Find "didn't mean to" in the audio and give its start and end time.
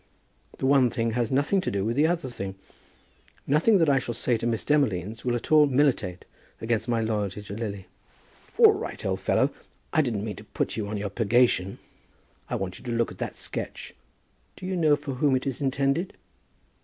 10.01-10.43